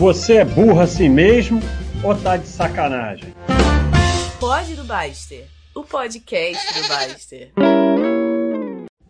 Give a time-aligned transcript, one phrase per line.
[0.00, 1.60] Você é burro assim mesmo
[2.02, 3.32] ou tá de sacanagem?
[4.40, 7.52] Pode do Baster, o podcast do Baster.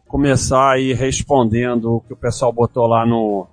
[0.07, 3.49] Começar aí respondendo o que o pessoal botou lá no,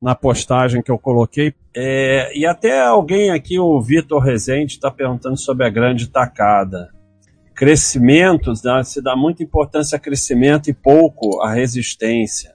[0.00, 1.52] na postagem que eu coloquei.
[1.76, 6.88] É, e até alguém aqui, o Vitor Rezende, está perguntando sobre a grande tacada.
[7.54, 12.54] Crescimento, né, se dá muita importância a crescimento e pouco a resistência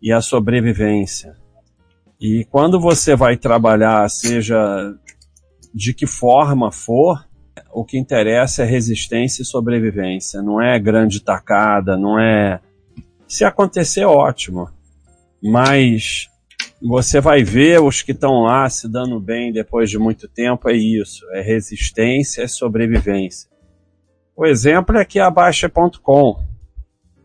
[0.00, 1.44] e a sobrevivência.
[2.20, 4.94] E quando você vai trabalhar, seja
[5.74, 7.26] de que forma for,
[7.72, 10.40] o que interessa é resistência e sobrevivência.
[10.40, 12.60] Não é grande tacada, não é.
[13.28, 14.70] Se acontecer, ótimo.
[15.42, 16.28] Mas
[16.80, 20.74] você vai ver os que estão lá se dando bem depois de muito tempo, é
[20.74, 21.26] isso.
[21.32, 23.50] É resistência e sobrevivência.
[24.34, 26.42] O exemplo é aqui a Baixa.com.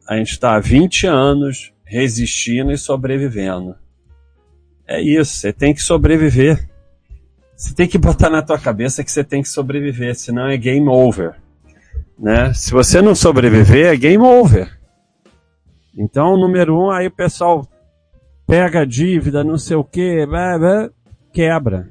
[0.08, 3.76] A gente está há 20 anos resistindo e sobrevivendo.
[4.92, 6.68] É isso, você tem que sobreviver.
[7.56, 10.90] Você tem que botar na tua cabeça que você tem que sobreviver, senão é game
[10.90, 11.34] over.
[12.20, 12.52] Né?
[12.54, 14.78] Se você não sobreviver, é game over.
[15.98, 17.66] Então, número um, aí o pessoal
[18.46, 20.28] pega a dívida, não sei o que,
[21.32, 21.90] quebra.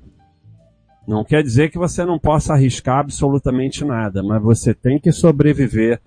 [1.08, 6.03] Não quer dizer que você não possa arriscar absolutamente nada, mas você tem que sobreviver,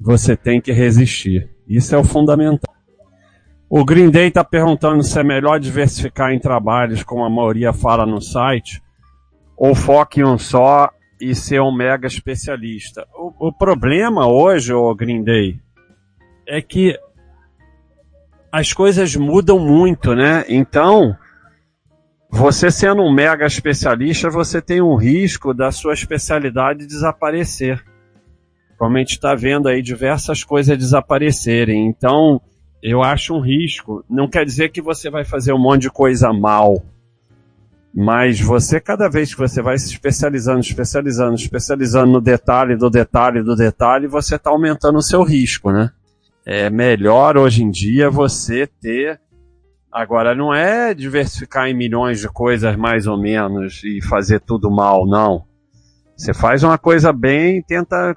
[0.00, 1.48] você tem que resistir.
[1.68, 2.71] Isso é o fundamental.
[3.74, 8.04] O Green Day está perguntando se é melhor diversificar em trabalhos, como a maioria fala
[8.04, 8.82] no site,
[9.56, 13.08] ou foque em um só e ser um mega especialista.
[13.14, 15.58] O, o problema hoje, o Green Day,
[16.46, 17.00] é que
[18.52, 20.44] as coisas mudam muito, né?
[20.50, 21.16] Então,
[22.30, 27.82] você sendo um mega especialista, você tem um risco da sua especialidade desaparecer.
[28.76, 31.86] Como a gente está vendo aí diversas coisas desaparecerem.
[31.86, 32.38] Então,
[32.82, 34.04] eu acho um risco.
[34.10, 36.82] Não quer dizer que você vai fazer um monte de coisa mal.
[37.94, 43.42] Mas você, cada vez que você vai se especializando, especializando, especializando no detalhe, do detalhe,
[43.42, 45.90] do detalhe, você está aumentando o seu risco, né?
[46.44, 49.20] É melhor hoje em dia você ter.
[49.92, 55.06] Agora, não é diversificar em milhões de coisas mais ou menos e fazer tudo mal,
[55.06, 55.44] não.
[56.16, 58.14] Você faz uma coisa bem e tenta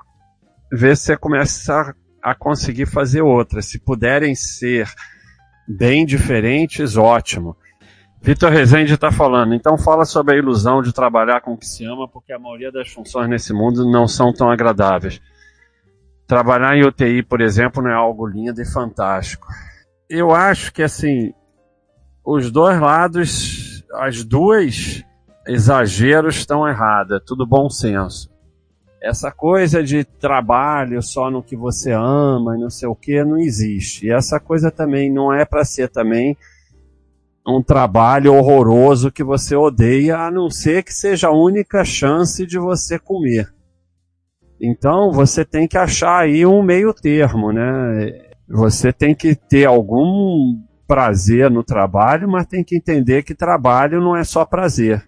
[0.72, 1.94] ver se você começa a
[2.34, 3.68] conseguir fazer outras.
[3.68, 4.90] Se puderem ser
[5.68, 7.56] bem diferentes, ótimo.
[8.22, 11.85] Vitor Rezende está falando, então fala sobre a ilusão de trabalhar com o que se
[11.85, 15.22] ama, porque a maioria das funções nesse mundo não são tão agradáveis.
[16.25, 19.46] Trabalhar em UTI, por exemplo, não é algo lindo e fantástico.
[20.09, 21.31] Eu acho que assim,
[22.25, 25.03] os dois lados, as duas
[25.47, 28.34] exageros estão erradas, tudo bom senso
[29.05, 33.38] essa coisa de trabalho só no que você ama e não sei o que não
[33.38, 34.07] existe.
[34.07, 36.35] E essa coisa também não é para ser também
[37.47, 42.57] um trabalho horroroso que você odeia, a não ser que seja a única chance de
[42.57, 43.53] você comer.
[44.59, 47.61] Então você tem que achar aí um meio termo, né?
[48.49, 54.16] Você tem que ter algum prazer no trabalho, mas tem que entender que trabalho não
[54.16, 55.07] é só prazer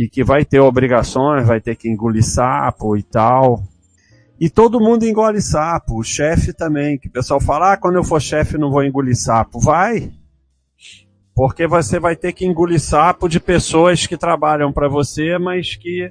[0.00, 3.62] e que vai ter obrigações, vai ter que engolir sapo e tal.
[4.40, 8.02] E todo mundo engole sapo, o chefe também, que o pessoal fala, ah, quando eu
[8.02, 9.60] for chefe não vou engolir sapo.
[9.60, 10.10] Vai!
[11.34, 16.10] Porque você vai ter que engolir sapo de pessoas que trabalham para você, mas que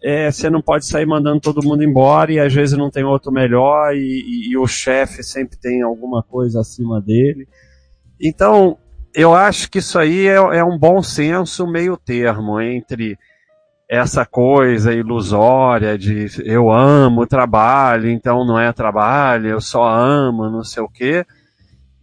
[0.00, 3.32] é, você não pode sair mandando todo mundo embora e às vezes não tem outro
[3.32, 7.48] melhor e, e, e o chefe sempre tem alguma coisa acima dele.
[8.20, 8.78] Então,
[9.14, 13.16] eu acho que isso aí é, é um bom senso meio termo entre
[13.88, 20.64] essa coisa ilusória de eu amo trabalho, então não é trabalho, eu só amo, não
[20.64, 21.24] sei o quê.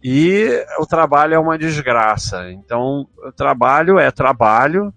[0.02, 2.50] E o trabalho é uma desgraça.
[2.50, 4.92] Então, o trabalho é trabalho,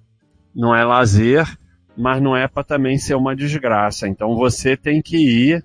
[0.56, 1.46] não é lazer,
[1.96, 4.08] mas não é para também ser uma desgraça.
[4.08, 5.64] Então, você tem que ir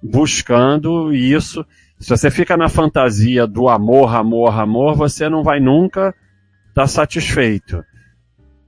[0.00, 1.66] buscando isso
[2.04, 6.14] se você fica na fantasia do amor, amor, amor, você não vai nunca
[6.68, 7.82] estar tá satisfeito.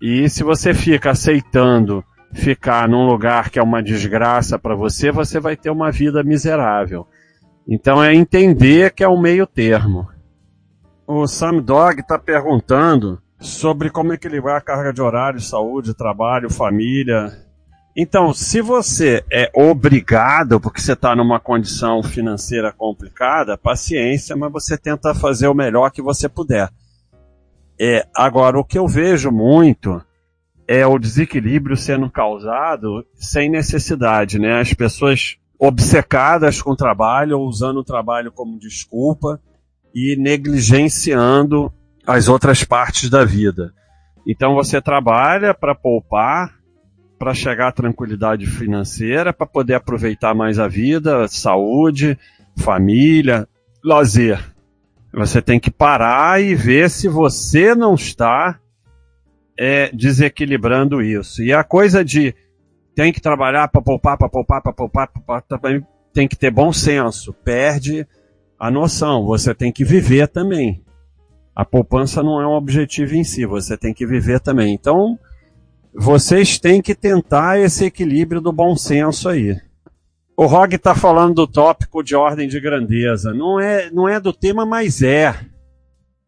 [0.01, 2.03] E se você fica aceitando
[2.33, 7.07] ficar num lugar que é uma desgraça para você, você vai ter uma vida miserável.
[7.69, 10.09] Então é entender que é um meio termo.
[11.07, 17.46] O Sam Dog está perguntando sobre como equilibrar a carga de horário, saúde, trabalho, família
[17.97, 24.77] então, se você é obrigado, porque você está numa condição financeira complicada, paciência, mas você
[24.77, 26.69] tenta fazer o melhor que você puder.
[27.81, 30.03] É, agora, o que eu vejo muito
[30.69, 34.61] é o desequilíbrio sendo causado sem necessidade, né?
[34.61, 39.41] As pessoas obcecadas com o trabalho, usando o trabalho como desculpa
[39.95, 41.73] e negligenciando
[42.07, 43.73] as outras partes da vida.
[44.27, 46.56] Então você trabalha para poupar,
[47.19, 52.19] para chegar à tranquilidade financeira, para poder aproveitar mais a vida, saúde,
[52.57, 53.49] família,
[53.83, 54.39] lazer.
[55.13, 58.59] Você tem que parar e ver se você não está
[59.59, 61.43] é, desequilibrando isso.
[61.43, 62.35] E a coisa de
[62.95, 66.73] tem que trabalhar para poupar, para poupar, para poupar, poupar, também tem que ter bom
[66.73, 67.33] senso.
[67.33, 68.07] Perde
[68.59, 69.25] a noção.
[69.27, 70.83] Você tem que viver também.
[71.55, 74.75] A poupança não é um objetivo em si, você tem que viver também.
[74.75, 75.19] Então,
[75.99, 79.59] vocês têm que tentar esse equilíbrio do bom senso aí.
[80.37, 83.33] O Rog está falando do tópico de ordem de grandeza.
[83.33, 85.35] Não é, não é do tema, mas é.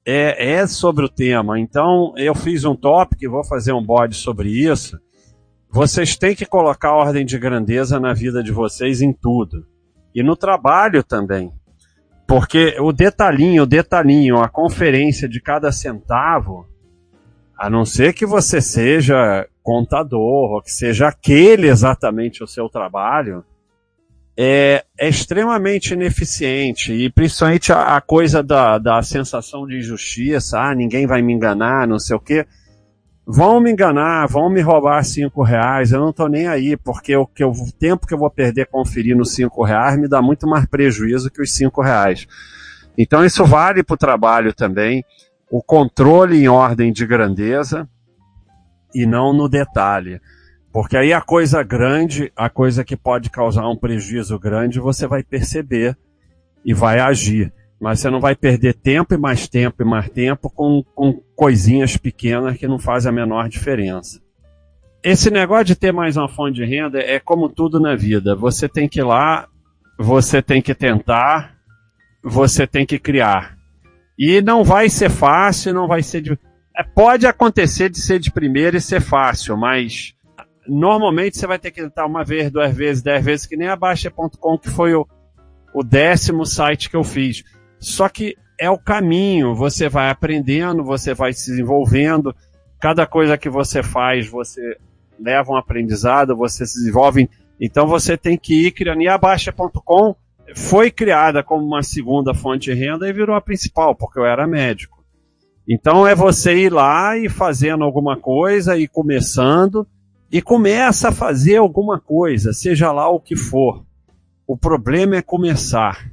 [0.07, 0.53] é.
[0.55, 1.61] É sobre o tema.
[1.61, 4.99] Então, eu fiz um tópico e vou fazer um bode sobre isso.
[5.71, 9.67] Vocês têm que colocar ordem de grandeza na vida de vocês em tudo.
[10.15, 11.53] E no trabalho também.
[12.27, 16.67] Porque o detalhinho, o detalhinho, a conferência de cada centavo,
[17.59, 23.45] a não ser que você seja contador, ou que seja aquele exatamente o seu trabalho,
[24.35, 26.91] é, é extremamente ineficiente.
[26.95, 31.87] E principalmente a, a, coisa da, da sensação de injustiça, ah, ninguém vai me enganar,
[31.87, 32.47] não sei o quê.
[33.27, 37.27] Vão me enganar, vão me roubar cinco reais, eu não estou nem aí, porque o,
[37.27, 40.65] que eu, o tempo que eu vou perder conferindo cinco reais me dá muito mais
[40.65, 42.27] prejuízo que os cinco reais.
[42.97, 45.05] Então isso vale para o trabalho também,
[45.51, 47.87] o controle em ordem de grandeza
[49.03, 50.21] e não no detalhe.
[50.73, 55.23] Porque aí a coisa grande, a coisa que pode causar um prejuízo grande, você vai
[55.23, 55.97] perceber
[56.65, 60.51] e vai agir mas você não vai perder tempo e mais tempo e mais tempo
[60.51, 64.21] com, com coisinhas pequenas que não fazem a menor diferença.
[65.03, 68.35] Esse negócio de ter mais uma fonte de renda é como tudo na vida.
[68.35, 69.47] Você tem que ir lá,
[69.97, 71.55] você tem que tentar,
[72.23, 73.57] você tem que criar.
[74.19, 76.21] E não vai ser fácil, não vai ser
[76.85, 80.15] pode acontecer de ser de primeira e ser fácil, mas
[80.67, 83.77] normalmente você vai ter que tentar uma vez, duas vezes, dez vezes, que nem a
[83.77, 85.07] Baixa.com, que foi o,
[85.75, 87.45] o décimo site que eu fiz
[87.79, 92.35] só que é o caminho, você vai aprendendo, você vai se desenvolvendo,
[92.81, 94.77] cada coisa que você faz, você
[95.19, 97.29] leva um aprendizado, você se desenvolve.
[97.61, 99.03] Então você tem que ir criando.
[99.03, 100.15] E a Baixa.com
[100.55, 104.47] foi criada como uma segunda fonte de renda e virou a principal, porque eu era
[104.47, 104.98] médico.
[105.69, 109.87] Então é você ir lá e fazendo alguma coisa e começando,
[110.33, 113.85] e começa a fazer alguma coisa, seja lá o que for.
[114.47, 116.11] O problema é começar.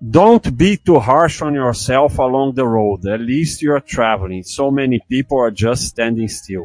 [0.00, 3.08] Don't be too harsh on yourself along the road.
[3.08, 4.42] At least you are traveling.
[4.42, 6.64] So many people are just standing still.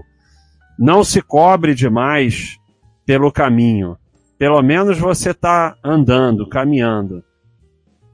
[0.77, 2.57] Não se cobre demais
[3.05, 3.97] pelo caminho.
[4.37, 7.23] Pelo menos você está andando, caminhando.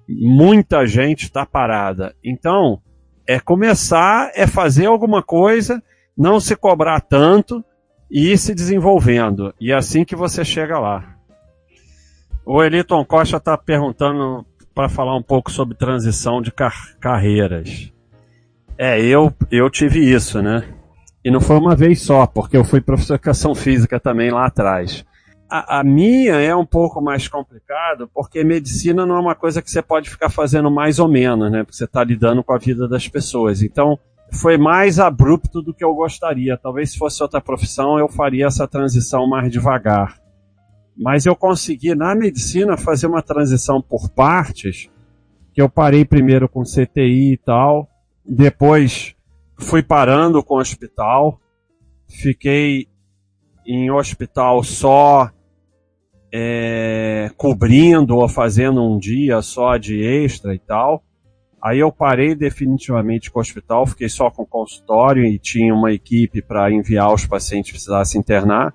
[0.08, 2.16] Muita gente está parada.
[2.24, 2.82] Então,
[3.28, 5.82] é começar, é fazer alguma coisa,
[6.18, 7.64] não se cobrar tanto
[8.10, 9.54] e ir se desenvolvendo.
[9.60, 11.16] E é assim que você chega lá.
[12.46, 17.92] O Eliton Costa está perguntando para falar um pouco sobre transição de car carreiras.
[18.78, 20.64] É, eu, eu tive isso, né?
[21.24, 24.46] E não foi uma vez só, porque eu fui professor de educação física também lá
[24.46, 25.04] atrás.
[25.50, 29.70] A, a, minha é um pouco mais complicado, porque medicina não é uma coisa que
[29.70, 31.64] você pode ficar fazendo mais ou menos, né?
[31.64, 33.62] Porque você está lidando com a vida das pessoas.
[33.62, 34.00] Então,
[34.32, 36.58] foi mais abrupto do que eu gostaria.
[36.58, 40.20] Talvez se fosse outra profissão, eu faria essa transição mais devagar.
[40.98, 44.90] Mas eu consegui, na medicina, fazer uma transição por partes,
[45.54, 47.88] que eu parei primeiro com CTI e tal,
[48.26, 49.16] depois
[49.58, 51.40] fui parando com o hospital,
[52.10, 52.88] fiquei
[53.66, 55.30] em hospital só
[56.32, 61.04] é, cobrindo ou fazendo um dia só de extra e tal.
[61.64, 65.92] Aí eu parei definitivamente com o hospital, fiquei só com o consultório e tinha uma
[65.92, 68.74] equipe para enviar os pacientes que precisassem internar.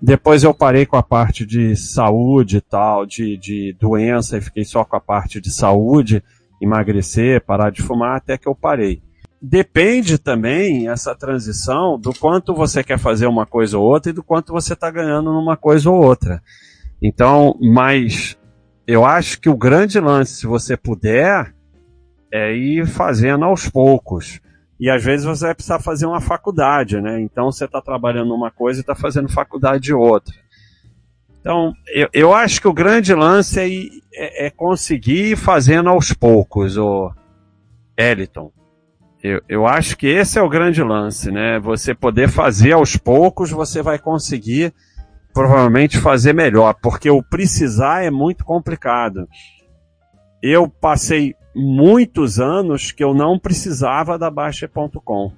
[0.00, 4.64] Depois eu parei com a parte de saúde e tal, de, de doença, e fiquei
[4.64, 6.22] só com a parte de saúde,
[6.60, 9.00] emagrecer, parar de fumar, até que eu parei.
[9.40, 14.22] Depende também essa transição do quanto você quer fazer uma coisa ou outra e do
[14.22, 16.42] quanto você está ganhando numa coisa ou outra.
[17.02, 18.36] Então, mas
[18.86, 21.54] eu acho que o grande lance, se você puder,
[22.32, 24.40] é ir fazendo aos poucos.
[24.78, 27.20] E às vezes você vai precisar fazer uma faculdade, né?
[27.20, 30.34] Então você está trabalhando numa coisa e está fazendo faculdade de outra.
[31.40, 33.68] Então, eu, eu acho que o grande lance é,
[34.12, 37.12] é, é conseguir ir fazendo aos poucos, o
[37.96, 38.50] Eliton.
[39.22, 41.58] Eu, eu acho que esse é o grande lance, né?
[41.60, 44.74] Você poder fazer aos poucos, você vai conseguir
[45.36, 49.28] provavelmente fazer melhor, porque o precisar é muito complicado.
[50.42, 55.30] Eu passei muitos anos que eu não precisava da Baixa.com.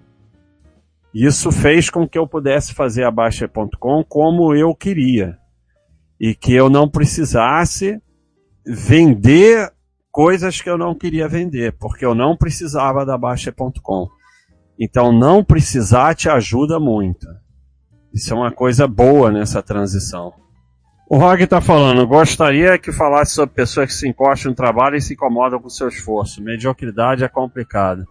[1.13, 5.37] Isso fez com que eu pudesse fazer a Baixa.com como eu queria.
[6.21, 8.01] E que eu não precisasse
[8.65, 9.73] vender
[10.13, 14.07] coisas que eu não queria vender, porque eu não precisava da Baixa.com.
[14.79, 17.27] Então, não precisar te ajuda muito.
[18.13, 20.33] Isso é uma coisa boa nessa transição.
[21.11, 25.01] O Rog está falando, gostaria que falasse sobre pessoas que se encostam no trabalho e
[25.01, 26.43] se incomodam com seu esforço.
[26.43, 28.05] Mediocridade é complicado.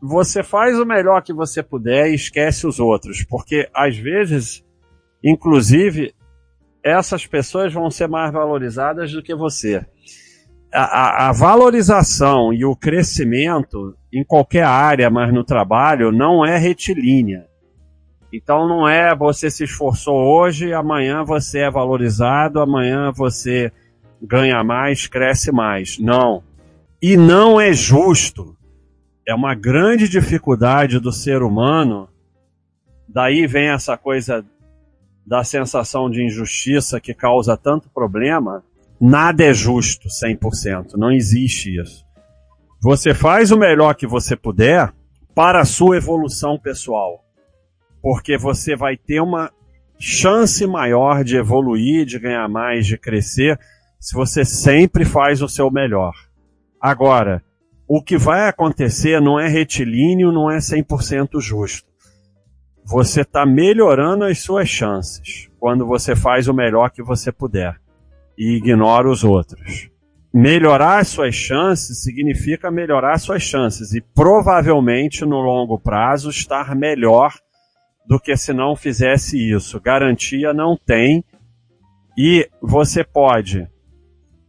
[0.00, 4.64] Você faz o melhor que você puder e esquece os outros, porque às vezes,
[5.22, 6.14] inclusive,
[6.84, 9.84] essas pessoas vão ser mais valorizadas do que você.
[10.72, 16.56] A, a, a, valorização e o crescimento em qualquer área, mas no trabalho, não é
[16.56, 17.46] retilínea.
[18.32, 23.70] Então não é você se esforçou hoje, amanhã você é valorizado, amanhã você
[24.20, 25.98] ganha mais, cresce mais.
[25.98, 26.42] Não.
[27.00, 28.56] E não é justo.
[29.26, 32.08] É uma grande dificuldade do ser humano.
[33.06, 34.44] Daí vem essa coisa
[35.26, 38.64] da sensação de injustiça que causa tanto problema,
[39.00, 42.04] nada é justo 100%, não existe isso.
[42.80, 44.92] Você faz o melhor que você puder
[45.34, 47.24] para a sua evolução pessoal,
[48.02, 49.50] porque você vai ter uma
[49.98, 53.58] chance maior de evoluir, de ganhar mais, de crescer,
[54.00, 56.12] se você sempre faz o seu melhor.
[56.80, 57.42] Agora,
[57.86, 61.92] o que vai acontecer não é retilíneo, não é 100% justo
[62.84, 67.76] você está melhorando as suas chances quando você faz o melhor que você puder
[68.36, 69.88] e ignora os outros.
[70.34, 76.74] Melhorar as suas chances significa melhorar as suas chances e provavelmente no longo prazo estar
[76.74, 77.32] melhor
[78.06, 79.80] do que se não fizesse isso.
[79.80, 81.24] Garantia não tem
[82.16, 83.68] e você pode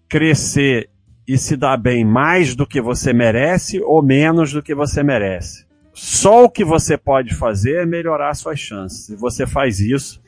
[0.10, 0.89] crescer
[1.27, 5.65] e se dar bem mais do que você merece ou menos do que você merece.
[5.93, 9.10] Só o que você pode fazer é melhorar suas chances.
[9.10, 10.22] E você faz isso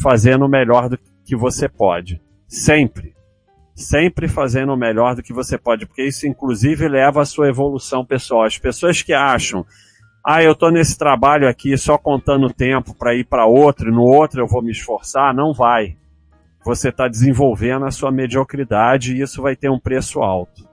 [0.00, 2.20] fazendo o melhor do que você pode.
[2.48, 3.14] Sempre.
[3.74, 8.04] Sempre fazendo o melhor do que você pode, porque isso inclusive leva à sua evolução
[8.04, 8.44] pessoal.
[8.44, 9.64] As pessoas que acham,
[10.24, 14.02] ah, eu estou nesse trabalho aqui só contando tempo para ir para outro, e no
[14.02, 15.96] outro eu vou me esforçar, não vai.
[16.64, 20.68] Você está desenvolvendo a sua mediocridade e isso vai ter um preço alto.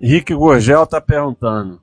[0.00, 1.80] Rick Gurgel está perguntando: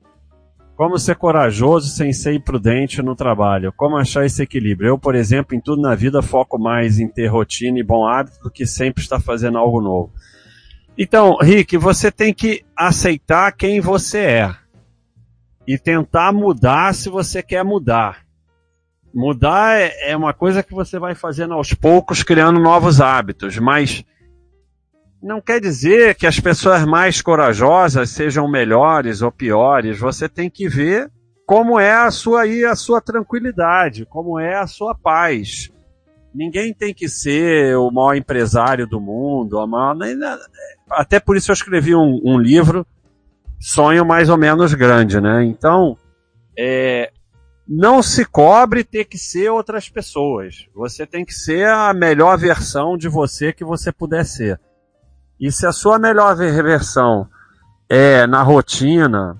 [0.77, 3.73] como ser corajoso sem ser imprudente no trabalho?
[3.75, 4.87] Como achar esse equilíbrio?
[4.87, 8.41] Eu, por exemplo, em tudo na vida foco mais em ter rotina e bom hábito
[8.41, 10.13] do que sempre estar fazendo algo novo.
[10.97, 14.60] Então, Rick, você tem que aceitar quem você é
[15.67, 18.25] e tentar mudar se você quer mudar.
[19.13, 24.05] Mudar é, é uma coisa que você vai fazendo aos poucos, criando novos hábitos, mas
[25.21, 29.99] não quer dizer que as pessoas mais corajosas sejam melhores ou piores.
[29.99, 31.11] Você tem que ver
[31.45, 35.69] como é a sua aí a sua tranquilidade, como é a sua paz.
[36.33, 39.97] Ninguém tem que ser o maior empresário do mundo, maior,
[40.89, 42.87] até por isso eu escrevi um, um, livro,
[43.61, 45.45] sonho mais ou menos grande, né?
[45.45, 45.95] Então,
[46.57, 47.11] é,
[47.67, 50.67] não se cobre ter que ser outras pessoas.
[50.73, 54.59] Você tem que ser a melhor versão de você que você puder ser.
[55.39, 57.29] E se a sua melhor reversão
[57.87, 59.39] é na rotina,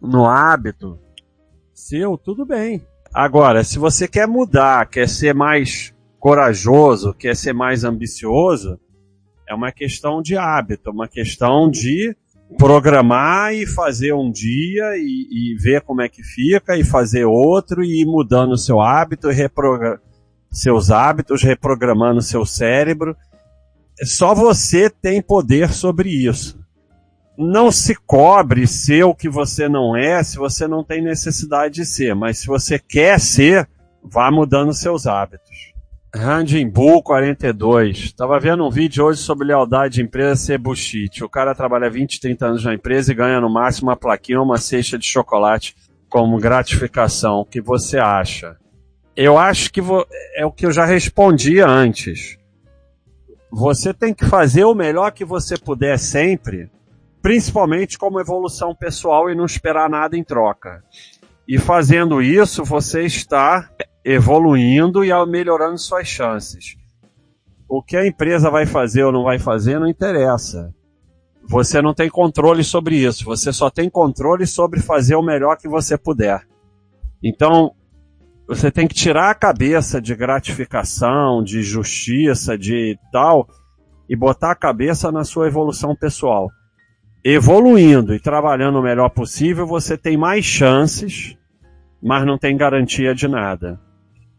[0.00, 0.98] no hábito,
[1.72, 2.86] seu, tudo bem.
[3.12, 8.78] Agora, se você quer mudar, quer ser mais corajoso, quer ser mais ambicioso,
[9.48, 12.16] é uma questão de hábito, uma questão de
[12.58, 17.82] programar e fazer um dia e, e, ver como é que fica e fazer outro
[17.82, 19.28] e ir mudando o seu hábito,
[20.50, 23.16] seus hábitos, reprogramando seu cérebro
[24.02, 26.58] só você tem poder sobre isso.
[27.36, 31.84] Não se cobre ser o que você não é se você não tem necessidade de
[31.84, 33.68] ser, mas se você quer ser,
[34.02, 35.43] vá mudando seus hábitos.
[36.14, 37.98] Randin Bull 42.
[37.98, 41.24] Estava vendo um vídeo hoje sobre lealdade de empresa ser bullshit.
[41.24, 44.44] O cara trabalha 20, 30 anos na empresa e ganha no máximo uma plaquinha ou
[44.44, 45.74] uma cesta de chocolate
[46.08, 47.40] como gratificação.
[47.40, 48.56] O que você acha?
[49.16, 49.80] Eu acho que
[50.36, 52.38] é o que eu já respondi antes.
[53.50, 56.70] Você tem que fazer o melhor que você puder sempre,
[57.20, 60.84] principalmente como evolução pessoal e não esperar nada em troca.
[61.46, 63.68] E fazendo isso, você está
[64.04, 66.76] evoluindo e melhorando suas chances.
[67.68, 70.74] O que a empresa vai fazer ou não vai fazer não interessa.
[71.48, 73.24] Você não tem controle sobre isso.
[73.24, 76.46] Você só tem controle sobre fazer o melhor que você puder.
[77.22, 77.72] Então,
[78.46, 83.48] você tem que tirar a cabeça de gratificação, de justiça, de tal,
[84.08, 86.50] e botar a cabeça na sua evolução pessoal.
[87.24, 91.38] Evoluindo e trabalhando o melhor possível, você tem mais chances
[92.04, 93.80] mas não tem garantia de nada.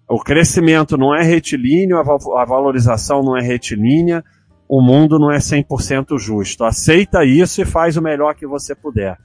[0.08, 4.24] O crescimento não é retilíneo, a valorização não é retilínea,
[4.70, 6.64] o mundo não é 100% justo.
[6.64, 9.18] Aceita isso e faz o melhor que você puder.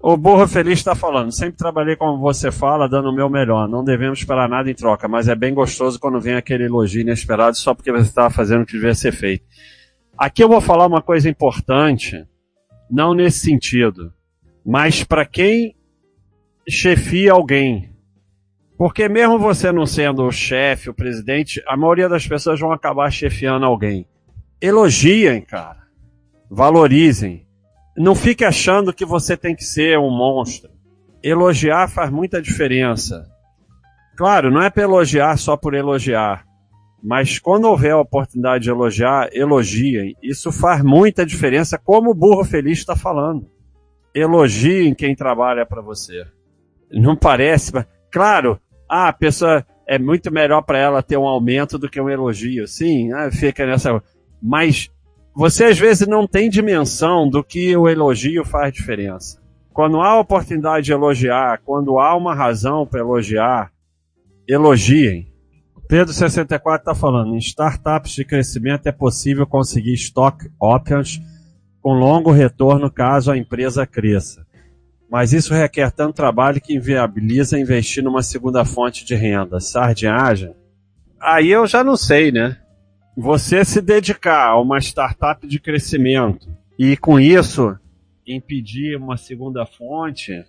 [0.00, 3.68] O Burro Feliz está falando, sempre trabalhei como você fala, dando o meu melhor.
[3.68, 7.56] Não devemos esperar nada em troca, mas é bem gostoso quando vem aquele elogio inesperado
[7.56, 9.44] só porque você estava fazendo o que devia ser feito.
[10.18, 12.24] Aqui eu vou falar uma coisa importante,
[12.90, 14.12] não nesse sentido,
[14.64, 15.74] mas para quem
[16.68, 17.95] chefia alguém.
[18.76, 23.10] Porque mesmo você não sendo o chefe, o presidente, a maioria das pessoas vão acabar
[23.10, 24.06] chefiando alguém.
[24.60, 25.86] Elogiem, cara.
[26.50, 27.46] Valorizem.
[27.96, 30.70] Não fique achando que você tem que ser um monstro.
[31.22, 33.26] Elogiar faz muita diferença.
[34.16, 36.44] Claro, não é para elogiar só por elogiar.
[37.02, 40.14] Mas quando houver a oportunidade de elogiar, elogiem.
[40.22, 43.48] Isso faz muita diferença, como o burro feliz está falando.
[44.14, 46.26] Elogiem quem trabalha para você.
[46.90, 51.78] Não parece, mas, claro, ah, a pessoa é muito melhor para ela ter um aumento
[51.78, 52.66] do que um elogio.
[52.66, 54.02] Sim, ah, fica nessa.
[54.42, 54.90] Mas
[55.34, 59.40] você às vezes não tem dimensão do que o elogio faz diferença.
[59.72, 63.70] Quando há oportunidade de elogiar, quando há uma razão para elogiar,
[64.48, 65.30] elogiem.
[65.86, 71.20] Pedro 64 está falando, em startups de crescimento é possível conseguir stock options
[71.80, 74.45] com longo retorno caso a empresa cresça.
[75.10, 79.60] Mas isso requer tanto trabalho que inviabiliza investir numa segunda fonte de renda.
[79.60, 80.54] Sardinhagem?
[81.20, 82.58] Aí eu já não sei, né?
[83.16, 86.48] Você se dedicar a uma startup de crescimento
[86.78, 87.78] e com isso
[88.26, 90.44] impedir uma segunda fonte,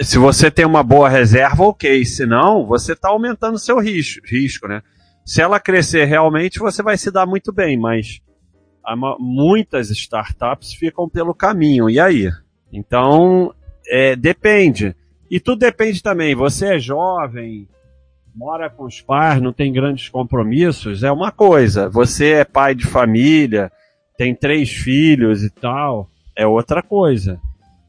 [0.00, 2.04] se você tem uma boa reserva, ok.
[2.04, 4.82] Se não, você está aumentando seu risco, risco, né?
[5.24, 8.20] Se ela crescer realmente, você vai se dar muito bem, mas
[9.18, 11.88] muitas startups ficam pelo caminho.
[11.88, 12.30] E aí?
[12.70, 13.54] Então,
[13.88, 14.94] é, depende.
[15.30, 16.34] E tudo depende também.
[16.34, 17.68] Você é jovem,
[18.34, 21.88] mora com os pais, não tem grandes compromissos, é uma coisa.
[21.88, 23.70] Você é pai de família,
[24.16, 27.40] tem três filhos e tal, é outra coisa.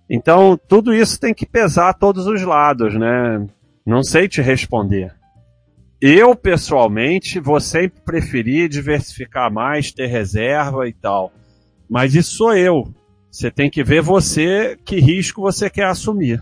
[0.09, 3.45] Então, tudo isso tem que pesar todos os lados, né?
[3.85, 5.13] Não sei te responder.
[5.99, 11.31] Eu, pessoalmente, vou sempre preferir diversificar mais, ter reserva e tal.
[11.89, 12.93] Mas isso sou eu.
[13.35, 16.41] Você tem que ver você que risco você quer assumir.